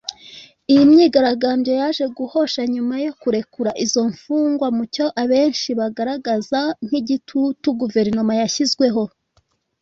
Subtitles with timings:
[0.71, 8.33] Iyi myigaragambyo yaje guhosha nyuma yo kurekura izo mfungwa mu cyo abenshi bagaragaza nk’igitutu Guverinoma
[8.41, 9.03] yashyizweho